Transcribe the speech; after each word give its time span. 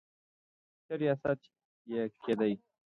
ښه 0.85 0.93
ریاست 1.01 1.39
یې 1.91 2.03
کېدی. 2.23 2.53